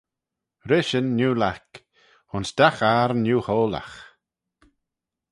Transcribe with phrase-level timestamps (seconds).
[0.69, 1.71] Rishyn neulaik,
[2.33, 3.95] ayns dagh ayrn neuhoyllagh!